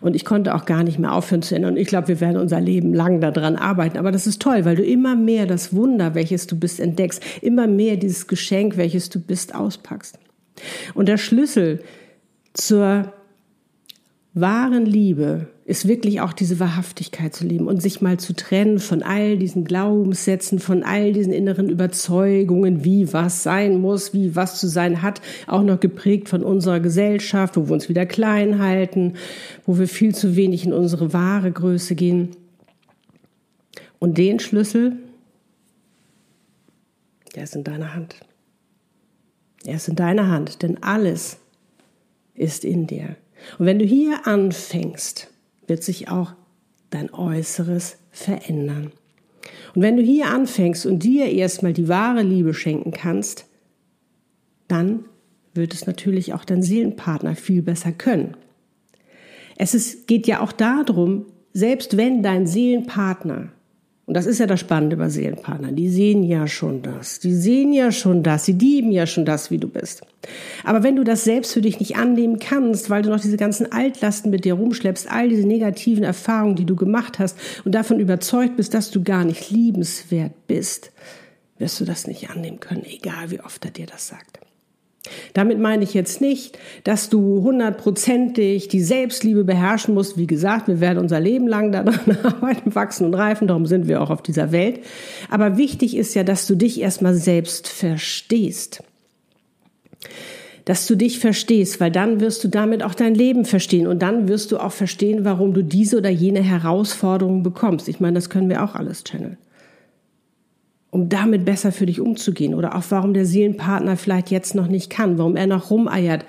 Und 0.00 0.14
ich 0.14 0.24
konnte 0.24 0.54
auch 0.54 0.64
gar 0.64 0.84
nicht 0.84 0.98
mehr 0.98 1.12
aufhören 1.12 1.42
zu 1.42 1.56
ändern. 1.56 1.72
Und 1.72 1.80
ich 1.80 1.88
glaube, 1.88 2.08
wir 2.08 2.20
werden 2.20 2.36
unser 2.36 2.60
Leben 2.60 2.94
lang 2.94 3.20
daran 3.20 3.56
arbeiten. 3.56 3.98
Aber 3.98 4.12
das 4.12 4.26
ist 4.26 4.40
toll, 4.40 4.64
weil 4.64 4.76
du 4.76 4.84
immer 4.84 5.16
mehr 5.16 5.46
das 5.46 5.74
Wunder, 5.74 6.14
welches 6.14 6.46
du 6.46 6.56
bist, 6.56 6.78
entdeckst. 6.78 7.22
Immer 7.42 7.66
mehr 7.66 7.96
dieses 7.96 8.28
Geschenk, 8.28 8.76
welches 8.76 9.08
du 9.08 9.18
bist, 9.18 9.54
auspackst. 9.54 10.18
Und 10.94 11.08
der 11.08 11.16
Schlüssel 11.16 11.80
zur 12.58 13.12
wahren 14.34 14.84
Liebe 14.84 15.46
ist 15.64 15.86
wirklich 15.86 16.20
auch 16.20 16.32
diese 16.32 16.58
Wahrhaftigkeit 16.60 17.34
zu 17.34 17.46
leben 17.46 17.68
und 17.68 17.80
sich 17.80 18.00
mal 18.00 18.18
zu 18.18 18.34
trennen 18.34 18.78
von 18.78 19.02
all 19.02 19.38
diesen 19.38 19.64
Glaubenssätzen, 19.64 20.58
von 20.58 20.82
all 20.82 21.12
diesen 21.12 21.32
inneren 21.32 21.68
Überzeugungen, 21.68 22.84
wie 22.84 23.12
was 23.12 23.42
sein 23.42 23.80
muss, 23.80 24.14
wie 24.14 24.34
was 24.34 24.58
zu 24.58 24.66
sein 24.66 25.02
hat, 25.02 25.20
auch 25.46 25.62
noch 25.62 25.78
geprägt 25.78 26.28
von 26.28 26.42
unserer 26.42 26.80
Gesellschaft, 26.80 27.56
wo 27.56 27.68
wir 27.68 27.74
uns 27.74 27.88
wieder 27.88 28.06
klein 28.06 28.58
halten, 28.58 29.14
wo 29.66 29.78
wir 29.78 29.88
viel 29.88 30.14
zu 30.14 30.36
wenig 30.36 30.64
in 30.64 30.72
unsere 30.72 31.12
wahre 31.12 31.52
Größe 31.52 31.94
gehen. 31.94 32.30
Und 33.98 34.18
den 34.18 34.40
Schlüssel, 34.40 34.96
der 37.34 37.44
ist 37.44 37.54
in 37.54 37.64
deiner 37.64 37.94
Hand. 37.94 38.16
Er 39.64 39.76
ist 39.76 39.88
in 39.88 39.96
deiner 39.96 40.28
Hand, 40.28 40.62
denn 40.62 40.82
alles 40.82 41.38
ist 42.38 42.64
in 42.64 42.86
dir. 42.86 43.16
Und 43.58 43.66
wenn 43.66 43.78
du 43.78 43.84
hier 43.84 44.26
anfängst, 44.26 45.30
wird 45.66 45.82
sich 45.82 46.08
auch 46.08 46.32
dein 46.90 47.12
Äußeres 47.12 47.98
verändern. 48.10 48.92
Und 49.74 49.82
wenn 49.82 49.96
du 49.96 50.02
hier 50.02 50.26
anfängst 50.26 50.86
und 50.86 51.02
dir 51.02 51.26
erstmal 51.26 51.72
die 51.72 51.88
wahre 51.88 52.22
Liebe 52.22 52.54
schenken 52.54 52.90
kannst, 52.90 53.46
dann 54.66 55.04
wird 55.54 55.74
es 55.74 55.86
natürlich 55.86 56.34
auch 56.34 56.44
dein 56.44 56.62
Seelenpartner 56.62 57.36
viel 57.36 57.62
besser 57.62 57.92
können. 57.92 58.36
Es 59.56 59.74
ist, 59.74 60.06
geht 60.06 60.26
ja 60.26 60.40
auch 60.40 60.52
darum, 60.52 61.26
selbst 61.52 61.96
wenn 61.96 62.22
dein 62.22 62.46
Seelenpartner 62.46 63.52
und 64.08 64.14
das 64.14 64.24
ist 64.24 64.38
ja 64.38 64.46
das 64.46 64.60
Spannende 64.60 64.96
bei 64.96 65.10
Seelenpartnern. 65.10 65.76
Die 65.76 65.90
sehen 65.90 66.22
ja 66.22 66.46
schon 66.46 66.80
das. 66.80 67.18
Die 67.18 67.34
sehen 67.34 67.74
ja 67.74 67.92
schon 67.92 68.22
das. 68.22 68.46
Sie 68.46 68.52
lieben 68.52 68.90
ja 68.90 69.06
schon 69.06 69.26
das, 69.26 69.50
wie 69.50 69.58
du 69.58 69.68
bist. 69.68 70.00
Aber 70.64 70.82
wenn 70.82 70.96
du 70.96 71.04
das 71.04 71.24
selbst 71.24 71.52
für 71.52 71.60
dich 71.60 71.78
nicht 71.78 71.96
annehmen 71.96 72.38
kannst, 72.38 72.88
weil 72.88 73.02
du 73.02 73.10
noch 73.10 73.20
diese 73.20 73.36
ganzen 73.36 73.70
Altlasten 73.70 74.30
mit 74.30 74.46
dir 74.46 74.54
rumschleppst, 74.54 75.10
all 75.10 75.28
diese 75.28 75.46
negativen 75.46 76.04
Erfahrungen, 76.04 76.56
die 76.56 76.64
du 76.64 76.74
gemacht 76.74 77.18
hast 77.18 77.36
und 77.66 77.74
davon 77.74 78.00
überzeugt 78.00 78.56
bist, 78.56 78.72
dass 78.72 78.90
du 78.90 79.02
gar 79.02 79.26
nicht 79.26 79.50
liebenswert 79.50 80.32
bist, 80.46 80.90
wirst 81.58 81.78
du 81.78 81.84
das 81.84 82.06
nicht 82.06 82.30
annehmen 82.30 82.60
können, 82.60 82.86
egal 82.86 83.30
wie 83.30 83.40
oft 83.40 83.62
er 83.66 83.72
dir 83.72 83.84
das 83.84 84.08
sagt. 84.08 84.40
Damit 85.32 85.58
meine 85.58 85.84
ich 85.84 85.94
jetzt 85.94 86.20
nicht, 86.20 86.58
dass 86.84 87.08
du 87.08 87.42
hundertprozentig 87.42 88.68
die 88.68 88.82
Selbstliebe 88.82 89.44
beherrschen 89.44 89.94
musst. 89.94 90.18
Wie 90.18 90.26
gesagt, 90.26 90.68
wir 90.68 90.80
werden 90.80 90.98
unser 90.98 91.20
Leben 91.20 91.46
lang 91.46 91.72
daran 91.72 92.18
arbeiten, 92.22 92.74
wachsen 92.74 93.06
und 93.06 93.14
reifen. 93.14 93.48
Darum 93.48 93.66
sind 93.66 93.88
wir 93.88 94.02
auch 94.02 94.10
auf 94.10 94.22
dieser 94.22 94.52
Welt. 94.52 94.80
Aber 95.30 95.56
wichtig 95.56 95.96
ist 95.96 96.14
ja, 96.14 96.24
dass 96.24 96.46
du 96.46 96.56
dich 96.56 96.80
erstmal 96.80 97.14
selbst 97.14 97.68
verstehst. 97.68 98.82
Dass 100.64 100.86
du 100.86 100.96
dich 100.96 101.18
verstehst, 101.18 101.80
weil 101.80 101.90
dann 101.90 102.20
wirst 102.20 102.44
du 102.44 102.48
damit 102.48 102.82
auch 102.82 102.94
dein 102.94 103.14
Leben 103.14 103.46
verstehen 103.46 103.86
und 103.86 104.02
dann 104.02 104.28
wirst 104.28 104.52
du 104.52 104.58
auch 104.58 104.72
verstehen, 104.72 105.24
warum 105.24 105.54
du 105.54 105.62
diese 105.62 105.96
oder 105.96 106.10
jene 106.10 106.42
Herausforderung 106.42 107.42
bekommst. 107.42 107.88
Ich 107.88 108.00
meine, 108.00 108.14
das 108.16 108.28
können 108.28 108.50
wir 108.50 108.62
auch 108.62 108.74
alles 108.74 109.04
channeln 109.04 109.38
um 110.98 111.08
damit 111.08 111.44
besser 111.44 111.70
für 111.70 111.86
dich 111.86 112.00
umzugehen 112.00 112.54
oder 112.54 112.74
auch 112.74 112.82
warum 112.88 113.14
der 113.14 113.24
Seelenpartner 113.24 113.96
vielleicht 113.96 114.30
jetzt 114.30 114.56
noch 114.56 114.66
nicht 114.66 114.90
kann, 114.90 115.16
warum 115.16 115.36
er 115.36 115.46
noch 115.46 115.70
rumeiert. 115.70 116.24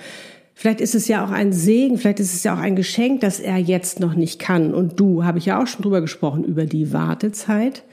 Vielleicht 0.54 0.80
ist 0.80 0.94
es 0.94 1.08
ja 1.08 1.26
auch 1.26 1.32
ein 1.32 1.54
Segen, 1.54 1.98
vielleicht 1.98 2.20
ist 2.20 2.36
es 2.36 2.44
ja 2.44 2.54
auch 2.54 2.60
ein 2.60 2.76
Geschenk, 2.76 3.22
dass 3.22 3.40
er 3.40 3.58
jetzt 3.58 4.00
noch 4.00 4.14
nicht 4.14 4.38
kann. 4.40 4.74
Und 4.74 5.00
du, 5.00 5.24
habe 5.24 5.40
ich 5.40 5.48
ja 5.48 5.62
auch 5.62 5.66
schon 5.66 5.82
drüber 5.82 6.02
gesprochen, 6.02 6.44
über 6.44 6.66
die 6.66 6.94
Wartezeit, 6.94 7.84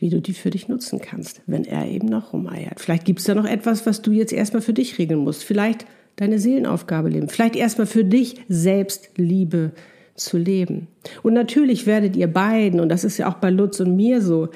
wie 0.00 0.10
du 0.10 0.20
die 0.20 0.34
für 0.34 0.50
dich 0.50 0.68
nutzen 0.68 1.00
kannst, 1.00 1.40
wenn 1.46 1.64
er 1.64 1.86
eben 1.86 2.08
noch 2.08 2.32
rumeiert. 2.32 2.80
Vielleicht 2.80 3.04
gibt 3.04 3.20
es 3.20 3.24
da 3.24 3.34
noch 3.34 3.46
etwas, 3.46 3.86
was 3.86 4.02
du 4.02 4.10
jetzt 4.12 4.32
erstmal 4.32 4.62
für 4.62 4.74
dich 4.74 4.98
regeln 4.98 5.20
musst. 5.20 5.44
Vielleicht 5.44 5.86
deine 6.16 6.38
Seelenaufgabe 6.38 7.08
leben. 7.08 7.28
Vielleicht 7.28 7.56
erstmal 7.56 7.86
für 7.86 8.04
dich 8.04 8.34
selbst 8.48 9.10
Liebe 9.16 9.70
zu 10.14 10.36
leben. 10.36 10.88
Und 11.22 11.32
natürlich 11.32 11.86
werdet 11.86 12.16
ihr 12.16 12.26
beiden, 12.26 12.80
und 12.80 12.88
das 12.88 13.04
ist 13.04 13.16
ja 13.16 13.30
auch 13.30 13.34
bei 13.34 13.50
Lutz 13.50 13.80
und 13.80 13.96
mir 13.96 14.20
so, 14.20 14.48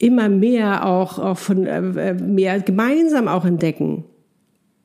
immer 0.00 0.28
mehr 0.28 0.86
auch, 0.86 1.18
auch 1.18 1.38
von 1.38 1.66
äh, 1.66 1.78
äh, 1.78 2.14
mehr 2.14 2.58
gemeinsam 2.60 3.28
auch 3.28 3.44
entdecken. 3.44 4.04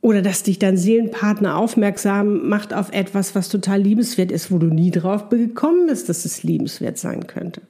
Oder 0.02 0.22
dass 0.22 0.44
dich 0.44 0.60
dein 0.60 0.78
Seelenpartner 0.78 1.58
aufmerksam 1.58 2.48
macht 2.48 2.76
auf 2.76 2.92
etwas, 2.92 3.34
was 3.34 3.50
total 3.50 3.82
liebenswert 3.82 4.32
ist, 4.32 4.52
wo 4.52 4.60
du 4.60 4.68
nie 4.68 4.92
drauf 4.92 5.30
gekommen 5.30 5.88
bist, 5.88 6.10
dass 6.10 6.26
es 6.26 6.44
liebenswert 6.44 7.00
sein 7.00 7.26
könnte. 7.26 7.62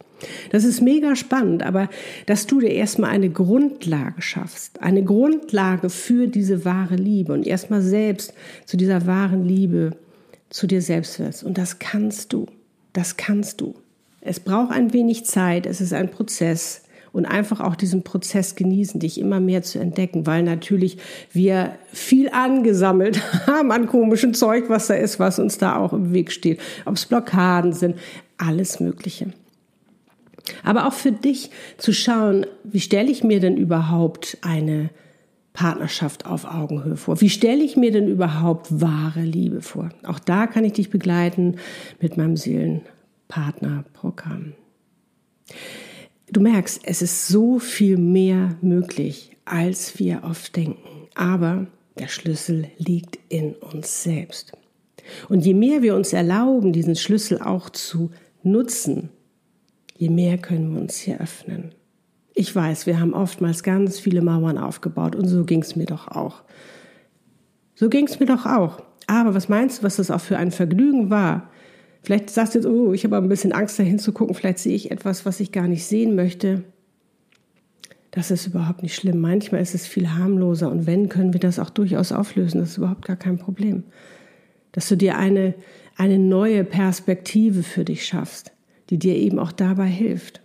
Das 0.51 0.65
ist 0.65 0.81
mega 0.81 1.15
spannend, 1.15 1.63
aber 1.63 1.87
dass 2.25 2.45
du 2.47 2.59
dir 2.59 2.71
erstmal 2.71 3.11
eine 3.11 3.29
Grundlage 3.29 4.21
schaffst, 4.21 4.81
eine 4.81 5.03
Grundlage 5.03 5.89
für 5.89 6.27
diese 6.27 6.65
wahre 6.65 6.95
Liebe 6.95 7.31
und 7.31 7.47
erstmal 7.47 7.81
selbst 7.81 8.33
zu 8.65 8.75
dieser 8.75 9.05
wahren 9.05 9.45
Liebe 9.45 9.91
zu 10.49 10.67
dir 10.67 10.81
selbst 10.81 11.19
wirst. 11.19 11.43
Und 11.43 11.57
das 11.57 11.79
kannst 11.79 12.33
du. 12.33 12.47
Das 12.91 13.17
kannst 13.17 13.61
du. 13.61 13.75
Es 14.19 14.39
braucht 14.39 14.71
ein 14.71 14.91
wenig 14.91 15.25
Zeit, 15.25 15.65
es 15.65 15.79
ist 15.79 15.93
ein 15.93 16.09
Prozess 16.09 16.84
und 17.15 17.25
einfach 17.25 17.61
auch 17.61 17.77
diesen 17.77 18.03
Prozess 18.03 18.55
genießen, 18.55 18.99
dich 18.99 19.21
immer 19.21 19.39
mehr 19.39 19.63
zu 19.63 19.79
entdecken, 19.79 20.27
weil 20.27 20.43
natürlich 20.43 20.97
wir 21.31 21.77
viel 21.93 22.27
angesammelt 22.29 23.21
haben 23.47 23.71
an 23.71 23.87
komischem 23.87 24.33
Zeug, 24.33 24.65
was 24.67 24.87
da 24.87 24.95
ist, 24.95 25.17
was 25.17 25.39
uns 25.39 25.57
da 25.57 25.77
auch 25.77 25.93
im 25.93 26.11
Weg 26.11 26.29
steht. 26.29 26.59
Ob 26.83 26.95
es 26.95 27.05
Blockaden 27.05 27.71
sind, 27.71 27.95
alles 28.37 28.81
Mögliche. 28.81 29.27
Aber 30.61 30.87
auch 30.87 30.93
für 30.93 31.13
dich 31.13 31.51
zu 31.77 31.93
schauen, 31.93 32.47
wie 32.65 32.81
stelle 32.81 33.09
ich 33.09 33.23
mir 33.23 33.39
denn 33.39 33.55
überhaupt 33.55 34.37
eine 34.41 34.89
Partnerschaft 35.53 36.25
auf 36.25 36.43
Augenhöhe 36.43 36.97
vor? 36.97 37.21
Wie 37.21 37.29
stelle 37.29 37.63
ich 37.63 37.77
mir 37.77 37.93
denn 37.93 38.09
überhaupt 38.09 38.81
wahre 38.81 39.21
Liebe 39.21 39.61
vor? 39.61 39.87
Auch 40.03 40.19
da 40.19 40.47
kann 40.47 40.65
ich 40.65 40.73
dich 40.73 40.89
begleiten 40.89 41.55
mit 42.01 42.17
meinem 42.17 42.35
Seelenpartnerprogramm. 42.35 44.51
Du 46.35 46.41
merkst, 46.41 46.81
es 46.83 47.01
ist 47.01 47.29
so 47.29 47.59
viel 47.59 47.95
mehr 47.95 48.57
möglich, 48.59 49.37
als 49.45 49.99
wir 49.99 50.23
oft 50.25 50.53
denken. 50.53 51.07
Aber 51.15 51.67
der 51.97 52.09
Schlüssel 52.09 52.67
liegt 52.77 53.17
in 53.29 53.53
uns 53.53 54.03
selbst. 54.03 54.51
Und 55.29 55.45
je 55.45 55.53
mehr 55.53 55.81
wir 55.81 55.95
uns 55.95 56.11
erlauben, 56.11 56.73
diesen 56.73 56.97
Schlüssel 56.97 57.41
auch 57.41 57.69
zu 57.69 58.11
nutzen, 58.43 59.11
je 59.95 60.09
mehr 60.09 60.37
können 60.37 60.73
wir 60.73 60.81
uns 60.81 60.97
hier 60.97 61.21
öffnen. 61.21 61.73
Ich 62.33 62.53
weiß, 62.53 62.85
wir 62.85 62.99
haben 62.99 63.13
oftmals 63.13 63.63
ganz 63.63 63.97
viele 63.97 64.21
Mauern 64.21 64.57
aufgebaut 64.57 65.15
und 65.15 65.29
so 65.29 65.45
ging 65.45 65.61
es 65.61 65.77
mir 65.77 65.85
doch 65.85 66.09
auch. 66.09 66.43
So 67.75 67.87
ging 67.87 68.07
es 68.07 68.19
mir 68.19 68.25
doch 68.25 68.45
auch. 68.45 68.81
Aber 69.07 69.35
was 69.35 69.47
meinst 69.47 69.79
du, 69.79 69.83
was 69.83 69.95
das 69.95 70.11
auch 70.11 70.19
für 70.19 70.37
ein 70.37 70.51
Vergnügen 70.51 71.09
war, 71.09 71.49
Vielleicht 72.05 72.29
sagst 72.29 72.53
du 72.53 72.59
jetzt, 72.59 72.67
oh, 72.67 72.93
ich 72.93 73.03
habe 73.03 73.17
ein 73.17 73.27
bisschen 73.27 73.51
Angst 73.51 73.79
dahin 73.79 73.97
zu 73.97 74.13
gucken, 74.13 74.35
vielleicht 74.35 74.59
sehe 74.59 74.75
ich 74.75 74.91
etwas, 74.91 75.25
was 75.25 75.39
ich 75.39 75.51
gar 75.51 75.67
nicht 75.67 75.85
sehen 75.85 76.15
möchte. 76.15 76.63
Das 78.11 78.29
ist 78.29 78.45
überhaupt 78.45 78.83
nicht 78.83 78.93
schlimm. 78.93 79.19
Manchmal 79.19 79.61
ist 79.61 79.73
es 79.73 79.87
viel 79.87 80.11
harmloser 80.11 80.71
und 80.71 80.85
wenn, 80.85 81.09
können 81.09 81.33
wir 81.33 81.39
das 81.39 81.57
auch 81.57 81.71
durchaus 81.71 82.11
auflösen. 82.11 82.59
Das 82.59 82.69
ist 82.69 82.77
überhaupt 82.77 83.05
gar 83.05 83.15
kein 83.15 83.39
Problem. 83.39 83.83
Dass 84.71 84.87
du 84.87 84.95
dir 84.95 85.17
eine, 85.17 85.55
eine 85.97 86.19
neue 86.19 86.63
Perspektive 86.63 87.63
für 87.63 87.83
dich 87.83 88.05
schaffst, 88.05 88.51
die 88.91 88.99
dir 88.99 89.15
eben 89.15 89.39
auch 89.39 89.51
dabei 89.51 89.87
hilft. 89.87 90.41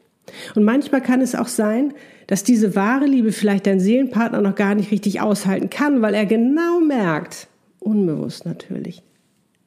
Und 0.54 0.64
manchmal 0.64 1.02
kann 1.02 1.20
es 1.20 1.34
auch 1.34 1.48
sein, 1.48 1.92
dass 2.26 2.42
diese 2.42 2.74
wahre 2.74 3.04
Liebe 3.04 3.32
vielleicht 3.32 3.66
dein 3.66 3.80
Seelenpartner 3.80 4.40
noch 4.40 4.54
gar 4.54 4.74
nicht 4.74 4.92
richtig 4.92 5.20
aushalten 5.20 5.68
kann, 5.68 6.00
weil 6.00 6.14
er 6.14 6.24
genau 6.24 6.80
merkt, 6.80 7.48
unbewusst 7.80 8.46
natürlich, 8.46 9.02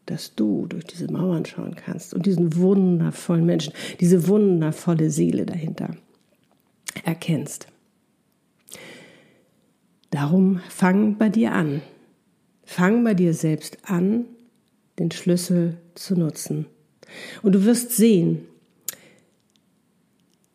dass 0.06 0.36
du 0.36 0.66
durch 0.68 0.84
diese 0.86 1.12
Mauern 1.12 1.46
schauen 1.46 1.76
kannst 1.76 2.14
und 2.14 2.26
diesen 2.26 2.56
wundervollen 2.56 3.46
Menschen, 3.46 3.74
diese 4.00 4.28
wundervolle 4.28 5.10
Seele 5.10 5.46
dahinter 5.46 5.96
erkennst. 7.04 7.68
Darum 10.12 10.62
fang 10.70 11.18
bei 11.18 11.30
dir 11.30 11.54
an. 11.54 11.82
Fang 12.64 13.04
bei 13.04 13.14
dir 13.14 13.34
selbst 13.34 13.78
an, 13.84 14.26
den 15.00 15.12
Schlüssel 15.12 15.78
zu 15.96 16.16
nutzen. 16.16 16.66
Und 17.42 17.54
du 17.54 17.66
wirst 17.66 17.92
sehen, 17.92 18.46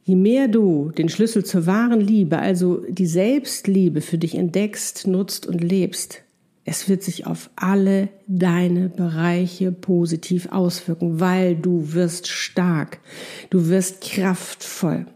je 0.05 0.17
mehr 0.17 0.49
du 0.49 0.91
den 0.91 1.09
Schlüssel 1.09 1.45
zur 1.45 1.67
wahren 1.67 2.01
Liebe, 2.01 2.39
also 2.39 2.83
die 2.89 3.07
Selbstliebe 3.07 4.01
für 4.01 4.19
dich 4.19 4.37
entdeckst, 4.37 5.07
nutzt 5.07 5.47
und 5.47 5.63
lebst, 5.63 6.23
es 6.69 6.87
wird 6.87 7.03
sich 7.03 7.27
auf 7.27 7.49
alle 7.57 8.11
deine 8.27 8.91
Bereiche 8.91 9.73
positiv 9.73 10.53
auswirken, 10.53 11.19
weil 11.19 11.57
du 11.57 11.95
wirst 11.95 12.29
stark, 12.29 13.01
du 13.49 13.69
wirst 13.69 14.03
kraftvoll 14.03 15.07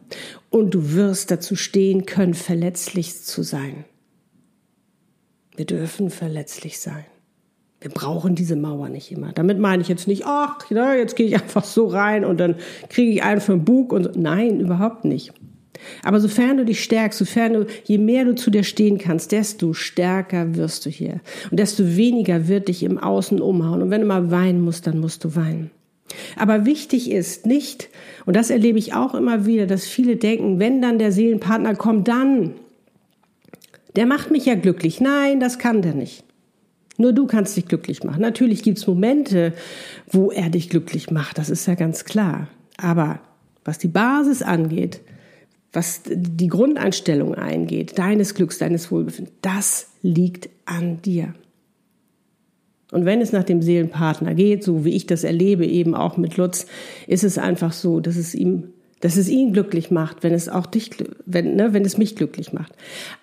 und 0.49 0.73
du 0.73 0.93
wirst 0.95 1.31
dazu 1.31 1.55
stehen 1.55 2.07
können, 2.07 2.33
verletzlich 2.33 3.23
zu 3.23 3.43
sein. 3.43 3.85
Wir 5.55 5.67
dürfen 5.67 6.09
verletzlich 6.09 6.81
sein. 6.81 7.05
Wir 7.83 7.91
brauchen 7.91 8.35
diese 8.35 8.57
Mauer 8.57 8.89
nicht 8.89 9.13
immer. 9.13 9.33
Damit 9.33 9.59
meine 9.59 9.83
ich 9.83 9.89
jetzt 9.89 10.09
nicht, 10.09 10.25
ach, 10.25 10.71
jetzt 10.71 11.17
gehe 11.17 11.27
ich 11.27 11.35
einfach 11.35 11.65
so 11.65 11.87
rein 11.87 12.25
und 12.25 12.41
dann 12.41 12.55
kriege 12.89 13.11
ich 13.11 13.23
einen 13.25 13.43
für 13.43 13.53
den 13.53 13.65
Bug 13.65 13.93
und 13.93 14.05
so. 14.05 14.11
nein, 14.17 14.59
überhaupt 14.59 15.05
nicht. 15.05 15.35
Aber 16.03 16.21
sofern 16.21 16.57
du 16.57 16.65
dich 16.65 16.83
stärkst, 16.83 17.19
sofern 17.19 17.53
du, 17.53 17.67
je 17.85 17.99
mehr 17.99 18.25
du 18.25 18.35
zu 18.35 18.51
dir 18.51 18.65
stehen 18.65 18.99
kannst, 18.99 19.33
desto 19.33 19.73
stärker 19.73 20.55
wirst 20.57 20.87
du 20.87 20.91
hier. 20.91 21.21
Und 21.51 21.59
desto 21.59 21.97
weniger 21.97 22.49
wird 22.49 22.69
dich 22.69 22.83
im 22.83 22.99
Außen 22.99 23.41
umhauen. 23.41 23.83
Und 23.83 23.91
wenn 23.91 24.03
du 24.03 24.07
mal 24.07 24.31
weinen 24.31 24.61
musst, 24.61 24.87
dann 24.87 24.99
musst 24.99 25.25
du 25.25 25.35
weinen. 25.35 25.71
Aber 26.37 26.67
wichtig 26.67 27.11
ist 27.11 27.47
nicht, 27.47 27.89
und 28.27 28.37
das 28.37 28.51
erlebe 28.51 28.79
ich 28.79 28.95
auch 28.95 29.15
immer 29.15 29.47
wieder, 29.47 29.67
dass 29.67 29.87
viele 29.87 30.17
denken, 30.17 30.59
wenn 30.59 30.83
dann 30.83 30.99
der 30.99 31.13
Seelenpartner 31.13 31.75
kommt, 31.75 32.09
dann, 32.09 32.55
der 33.97 34.07
macht 34.07 34.31
mich 34.31 34.47
ja 34.47 34.55
glücklich. 34.55 35.01
Nein, 35.01 35.41
das 35.41 35.59
kann 35.59 35.83
der 35.83 35.95
nicht. 35.95 36.25
Nur 36.99 37.13
du 37.13 37.27
kannst 37.27 37.57
dich 37.57 37.67
glücklich 37.67 38.05
machen. 38.05 38.21
Natürlich 38.21 38.63
gibt 38.63 38.79
es 38.79 38.87
Momente, 38.87 39.55
wo 40.11 40.31
er 40.31 40.51
dich 40.51 40.69
glücklich 40.69 41.11
macht, 41.11 41.39
das 41.39 41.51
ist 41.51 41.67
ja 41.67 41.75
ganz 41.75 42.05
klar. 42.05 42.49
Aber 42.77 43.21
was 43.65 43.79
die 43.79 43.89
Basis 43.89 44.43
angeht, 44.43 45.01
was 45.73 46.03
die 46.07 46.49
Grundeinstellung 46.49 47.35
eingeht, 47.35 47.99
deines 47.99 48.35
Glücks, 48.35 48.59
deines 48.59 48.91
Wohlbefindens, 48.91 49.35
das 49.41 49.89
liegt 50.03 50.51
an 50.65 51.01
dir. 51.03 51.35
Und 52.91 53.07
wenn 53.07 53.23
es 53.23 53.33
nach 53.33 53.45
dem 53.45 53.63
Seelenpartner 53.63 54.35
geht, 54.35 54.63
so 54.63 54.85
wie 54.85 54.95
ich 54.95 55.07
das 55.07 55.25
erlebe, 55.25 55.67
eben 55.67 55.95
auch 55.95 56.19
mit 56.19 56.37
Lutz, 56.37 56.67
ist 57.07 57.25
es 57.25 57.39
einfach 57.39 57.73
so, 57.73 58.01
dass 58.01 58.17
es 58.17 58.35
ihm 58.35 58.69
dass 59.03 59.17
es 59.17 59.29
ihn 59.29 59.53
glücklich 59.53 59.91
macht, 59.91 60.23
wenn 60.23 60.33
es 60.33 60.49
auch 60.49 60.65
dich, 60.65 60.91
wenn, 61.27 61.57
ne, 61.57 61.75
wenn 61.75 61.85
es 61.85 61.99
mich 61.99 62.15
glücklich 62.15 62.53
macht. 62.53 62.73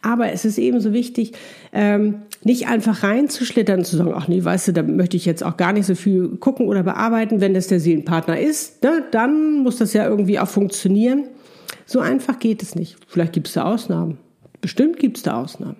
Aber 0.01 0.31
es 0.33 0.43
ist 0.43 0.57
ebenso 0.57 0.91
wichtig, 0.91 1.31
ähm, 1.71 2.15
nicht 2.43 2.67
einfach 2.67 3.01
reinzuschlittern 3.01 3.85
zu 3.85 3.95
sagen, 3.95 4.11
ach 4.13 4.27
nee, 4.27 4.43
weißt 4.43 4.67
du, 4.67 4.73
da 4.73 4.83
möchte 4.83 5.15
ich 5.15 5.25
jetzt 5.25 5.41
auch 5.41 5.55
gar 5.55 5.71
nicht 5.71 5.85
so 5.85 5.95
viel 5.95 6.35
gucken 6.35 6.67
oder 6.67 6.83
bearbeiten. 6.83 7.39
Wenn 7.39 7.53
das 7.53 7.67
der 7.67 7.79
Seelenpartner 7.79 8.37
ist, 8.37 8.83
ne, 8.83 9.05
dann 9.11 9.63
muss 9.63 9.77
das 9.77 9.93
ja 9.93 10.05
irgendwie 10.05 10.37
auch 10.37 10.49
funktionieren. 10.49 11.23
So 11.89 12.01
einfach 12.01 12.37
geht 12.37 12.61
es 12.61 12.75
nicht. 12.75 12.97
Vielleicht 13.07 13.33
gibt 13.33 13.47
es 13.47 13.53
da 13.53 13.63
Ausnahmen. 13.63 14.19
Bestimmt 14.61 14.99
gibt 14.99 15.17
es 15.17 15.23
da 15.23 15.41
Ausnahmen. 15.41 15.77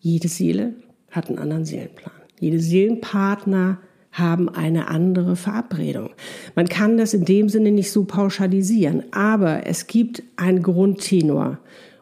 Jede 0.00 0.26
Seele 0.26 0.74
hat 1.12 1.28
einen 1.28 1.38
anderen 1.38 1.64
Seelenplan. 1.64 2.12
Jede 2.40 2.58
Seelenpartner 2.58 3.78
haben 4.10 4.48
eine 4.48 4.88
andere 4.88 5.36
Verabredung. 5.36 6.10
Man 6.56 6.68
kann 6.68 6.96
das 6.96 7.14
in 7.14 7.24
dem 7.24 7.48
Sinne 7.48 7.70
nicht 7.70 7.92
so 7.92 8.02
pauschalisieren, 8.02 9.04
aber 9.12 9.68
es 9.68 9.86
gibt 9.86 10.24
einen 10.34 10.64
Grundtenor 10.64 11.60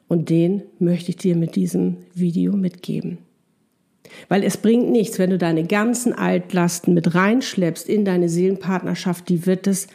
und 0.08 0.30
den 0.30 0.62
möchte 0.78 1.10
ich 1.10 1.16
dir 1.16 1.36
mit 1.36 1.54
diesem 1.54 1.98
Video 2.14 2.56
mitgeben. 2.56 3.18
Weil 4.30 4.42
es 4.42 4.56
bringt 4.56 4.90
nichts, 4.90 5.18
wenn 5.18 5.28
du 5.28 5.36
deine 5.36 5.66
ganzen 5.66 6.14
Altlasten 6.14 6.94
mit 6.94 7.14
reinschleppst 7.14 7.86
in 7.86 8.06
deine 8.06 8.30
Seelenpartnerschaft, 8.30 9.28
die 9.28 9.44
wird 9.44 9.66
es, 9.66 9.86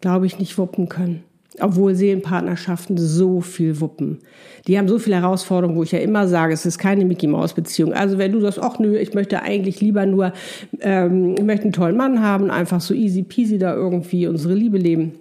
glaube 0.00 0.26
ich, 0.26 0.38
nicht 0.38 0.56
wuppen 0.56 0.88
können 0.88 1.24
obwohl 1.58 1.94
Seelenpartnerschaften 1.94 2.96
so 2.96 3.40
viel 3.40 3.80
wuppen. 3.80 4.18
Die 4.66 4.78
haben 4.78 4.88
so 4.88 4.98
viele 4.98 5.16
Herausforderungen, 5.16 5.76
wo 5.76 5.82
ich 5.82 5.92
ja 5.92 5.98
immer 5.98 6.28
sage, 6.28 6.52
es 6.52 6.66
ist 6.66 6.78
keine 6.78 7.04
Mickey-Maus-Beziehung. 7.04 7.92
Also 7.92 8.18
wenn 8.18 8.32
du 8.32 8.40
sagst, 8.40 8.60
ach 8.62 8.78
nö, 8.78 8.96
ich 8.96 9.14
möchte 9.14 9.42
eigentlich 9.42 9.80
lieber 9.80 10.06
nur, 10.06 10.32
ähm, 10.80 11.34
ich 11.36 11.44
möchte 11.44 11.64
einen 11.64 11.72
tollen 11.72 11.96
Mann 11.96 12.22
haben, 12.22 12.50
einfach 12.50 12.80
so 12.80 12.94
easy 12.94 13.22
peasy 13.22 13.58
da 13.58 13.74
irgendwie 13.74 14.26
unsere 14.26 14.54
Liebe 14.54 14.78
leben, 14.78 15.12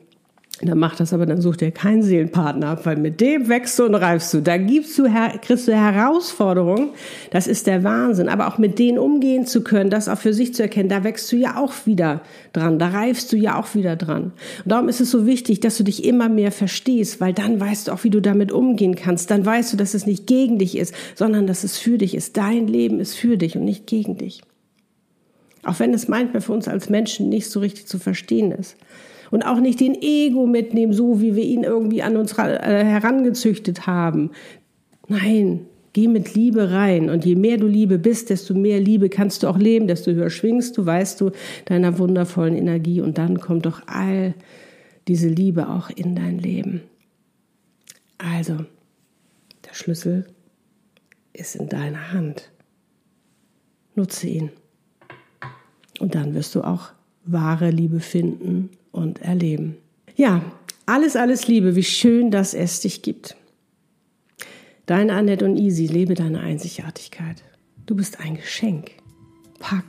dann 0.62 0.78
macht 0.78 1.00
das 1.00 1.14
aber, 1.14 1.26
dann 1.26 1.40
sucht 1.40 1.62
er 1.62 1.72
keinen 1.72 2.04
Seelenpartner, 2.04 2.80
weil 2.84 2.98
mit 2.98 3.22
dem 3.22 3.48
wächst 3.48 3.80
du 3.80 3.86
und 3.86 3.96
reifst 3.96 4.34
du. 4.34 4.42
Da 4.42 4.58
gibst 4.58 4.98
du, 5.00 5.06
kriegst 5.42 5.70
du 5.70 5.74
Herausforderungen. 5.74 6.90
Das 7.32 7.48
ist 7.48 7.66
der 7.66 7.84
Wahnsinn. 7.86 8.28
Aber 8.28 8.48
auch 8.48 8.58
mit 8.58 8.78
denen 8.78 9.00
umgehen 9.00 9.46
zu 9.46 9.64
können, 9.64 9.90
das 9.90 10.10
auch 10.10 10.18
für 10.18 10.34
sich 10.34 10.54
zu 10.54 10.62
erkennen, 10.62 10.90
da 10.90 11.06
wächst 11.06 11.32
du 11.32 11.38
ja 11.38 11.56
auch 11.58 11.74
wieder 11.86 12.22
dran. 12.52 12.78
Da 12.78 12.90
reifst 12.90 13.32
du 13.32 13.38
ja 13.38 13.58
auch 13.58 13.74
wieder 13.74 13.96
dran. 13.96 14.34
Und 14.64 14.72
darum 14.72 14.90
ist 14.90 15.00
es 15.00 15.12
so 15.12 15.26
wichtig, 15.26 15.62
dass 15.62 15.78
du 15.78 15.84
dich 15.84 16.04
immer 16.04 16.28
mehr 16.28 16.52
verstehst, 16.52 17.22
weil 17.22 17.32
dann 17.32 17.60
weißt 17.60 17.88
du 17.88 17.94
auch, 17.94 18.04
wie 18.04 18.10
du 18.10 18.20
damit 18.20 18.52
umgehen 18.52 18.96
kannst. 18.96 19.32
Dann 19.32 19.46
weißt 19.46 19.72
du, 19.72 19.78
dass 19.78 19.94
es 19.94 20.06
nicht 20.06 20.28
gegen 20.28 20.60
dich 20.60 20.78
ist, 20.78 20.94
sondern 21.16 21.48
dass 21.48 21.64
es 21.64 21.78
für 21.78 21.98
dich 21.98 22.16
ist. 22.16 22.36
Dein 22.36 22.68
Leben 22.68 23.00
ist 23.00 23.16
für 23.16 23.38
dich 23.38 23.56
und 23.56 23.64
nicht 23.64 23.88
gegen 23.88 24.18
dich. 24.18 24.42
Auch 25.64 25.80
wenn 25.80 25.94
es 25.94 26.10
manchmal 26.10 26.42
für 26.42 26.52
uns 26.52 26.68
als 26.68 26.90
Menschen 26.90 27.30
nicht 27.30 27.50
so 27.50 27.62
richtig 27.62 27.88
zu 27.88 27.98
verstehen 27.98 28.52
ist 28.52 28.76
und 29.32 29.44
auch 29.44 29.60
nicht 29.60 29.80
den 29.80 29.96
Ego 30.02 30.46
mitnehmen, 30.46 30.94
so 30.94 31.22
wie 31.22 31.36
wir 31.36 31.44
ihn 31.44 31.64
irgendwie 31.64 32.02
an 32.02 32.18
uns 32.18 32.38
äh, 32.38 32.84
herangezüchtet 32.84 33.88
haben. 33.88 34.32
Nein, 35.08 35.66
geh 35.94 36.08
mit 36.08 36.34
Liebe 36.36 36.72
rein. 36.72 37.10
Und 37.10 37.26
je 37.26 37.36
mehr 37.36 37.58
du 37.58 37.68
Liebe 37.68 38.00
bist, 38.00 38.30
desto 38.30 38.54
mehr 38.54 38.80
Liebe 38.80 39.10
kannst 39.10 39.44
du 39.44 39.48
auch 39.48 39.58
leben, 39.58 39.88
desto 39.88 40.12
höher 40.12 40.30
schwingst 40.30 40.78
du, 40.78 40.86
weißt 40.86 41.22
du, 41.22 41.32
deiner 41.66 41.98
wundervollen 42.00 42.56
Energie. 42.56 43.02
Und 43.02 43.18
dann 43.18 43.40
kommt 43.40 43.66
doch 43.66 43.82
all 43.88 44.34
diese 45.08 45.30
Liebe 45.30 45.70
auch 45.70 45.90
in 45.90 46.16
dein 46.16 46.40
Leben. 46.40 46.82
Also, 48.18 48.58
der 49.66 49.74
Schlüssel 49.74 50.26
ist 51.34 51.56
in 51.56 51.70
deiner 51.70 52.12
Hand. 52.14 52.52
Nutze 53.96 54.28
ihn. 54.28 54.52
Und 56.00 56.16
dann 56.16 56.34
wirst 56.34 56.56
du 56.56 56.62
auch 56.62 56.90
wahre 57.26 57.70
Liebe 57.70 58.00
finden 58.00 58.70
und 58.92 59.22
erleben. 59.22 59.78
Ja, 60.16 60.42
alles, 60.86 61.16
alles 61.16 61.48
Liebe, 61.48 61.76
wie 61.76 61.84
schön, 61.84 62.32
dass 62.32 62.54
es 62.54 62.82
dich 62.82 63.02
gibt. 63.02 63.36
Deine 64.86 65.14
Annette 65.14 65.46
und 65.46 65.56
Easy, 65.56 65.86
lebe 65.86 66.16
deine 66.16 66.40
Einzigartigkeit. 66.40 67.44
Du 67.86 67.96
bist 67.96 68.20
ein 68.20 68.36
Geschenk. 68.36 68.92
Pack 69.60 69.86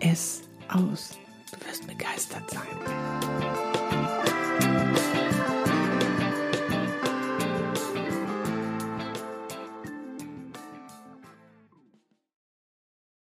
es 0.00 0.42
aus. 0.68 1.18
Du 1.52 1.66
wirst 1.66 1.86
begeistert 1.86 2.50
sein. 2.50 3.37